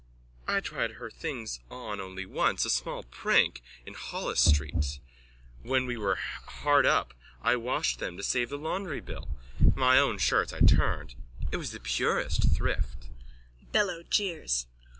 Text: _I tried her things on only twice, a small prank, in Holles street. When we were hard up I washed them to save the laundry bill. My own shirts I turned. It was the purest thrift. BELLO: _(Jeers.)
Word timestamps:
_I 0.51 0.61
tried 0.61 0.93
her 0.93 1.11
things 1.11 1.59
on 1.69 2.01
only 2.01 2.25
twice, 2.25 2.65
a 2.65 2.71
small 2.71 3.03
prank, 3.03 3.61
in 3.85 3.93
Holles 3.93 4.39
street. 4.39 4.97
When 5.61 5.85
we 5.85 5.95
were 5.95 6.15
hard 6.15 6.87
up 6.87 7.13
I 7.43 7.55
washed 7.55 7.99
them 7.99 8.17
to 8.17 8.23
save 8.23 8.49
the 8.49 8.57
laundry 8.57 8.99
bill. 8.99 9.29
My 9.75 9.99
own 9.99 10.17
shirts 10.17 10.53
I 10.53 10.61
turned. 10.61 11.13
It 11.51 11.57
was 11.57 11.69
the 11.69 11.79
purest 11.79 12.51
thrift. 12.57 13.09
BELLO: 13.71 14.01
_(Jeers.) 14.01 14.65